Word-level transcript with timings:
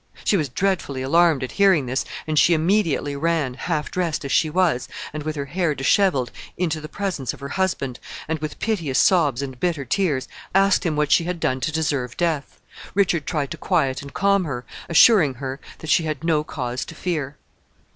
She 0.23 0.35
was 0.35 0.49
dreadfully 0.49 1.03
alarmed 1.03 1.43
at 1.43 1.51
hearing 1.51 1.85
this, 1.85 2.05
and 2.25 2.39
she 2.39 2.55
immediately 2.55 3.15
ran, 3.15 3.53
half 3.53 3.91
dressed 3.91 4.25
as 4.25 4.31
she 4.31 4.49
was, 4.49 4.87
and 5.13 5.21
with 5.21 5.35
her 5.35 5.45
hair 5.45 5.75
disheveled, 5.75 6.31
into 6.57 6.81
the 6.81 6.89
presence 6.89 7.35
of 7.35 7.39
her 7.39 7.49
husband, 7.49 7.99
and, 8.27 8.39
with 8.39 8.57
piteous 8.57 8.97
sobs 8.97 9.43
and 9.43 9.59
bitter 9.59 9.85
tears, 9.85 10.27
asked 10.55 10.87
him 10.87 10.95
what 10.95 11.11
she 11.11 11.25
had 11.25 11.39
done 11.39 11.59
to 11.59 11.71
deserve 11.71 12.17
death. 12.17 12.59
Richard 12.95 13.27
tried 13.27 13.51
to 13.51 13.57
quiet 13.57 14.01
and 14.01 14.11
calm 14.11 14.45
her, 14.45 14.65
assuring 14.89 15.35
her 15.35 15.59
that 15.77 15.91
she 15.91 16.01
had 16.05 16.23
no 16.23 16.43
cause 16.43 16.83
to 16.85 16.95
fear. 16.95 17.37